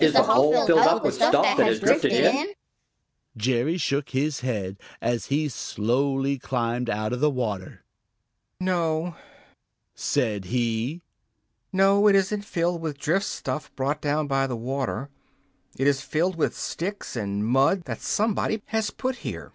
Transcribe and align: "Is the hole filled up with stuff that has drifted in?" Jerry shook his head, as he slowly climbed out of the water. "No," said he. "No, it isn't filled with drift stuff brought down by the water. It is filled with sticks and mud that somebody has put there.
"Is 0.00 0.12
the 0.12 0.24
hole 0.24 0.66
filled 0.66 0.80
up 0.80 1.04
with 1.04 1.14
stuff 1.14 1.56
that 1.56 1.60
has 1.68 1.78
drifted 1.78 2.10
in?" 2.10 2.48
Jerry 3.36 3.76
shook 3.76 4.10
his 4.10 4.40
head, 4.40 4.76
as 5.00 5.26
he 5.26 5.48
slowly 5.48 6.36
climbed 6.36 6.90
out 6.90 7.12
of 7.12 7.20
the 7.20 7.30
water. 7.30 7.84
"No," 8.58 9.14
said 9.94 10.46
he. 10.46 11.02
"No, 11.72 12.08
it 12.08 12.16
isn't 12.16 12.44
filled 12.44 12.80
with 12.80 12.98
drift 12.98 13.26
stuff 13.26 13.70
brought 13.76 14.00
down 14.00 14.26
by 14.26 14.48
the 14.48 14.56
water. 14.56 15.10
It 15.78 15.86
is 15.86 16.00
filled 16.00 16.34
with 16.34 16.56
sticks 16.56 17.14
and 17.14 17.46
mud 17.46 17.84
that 17.84 18.00
somebody 18.00 18.62
has 18.66 18.90
put 18.90 19.18
there. 19.22 19.52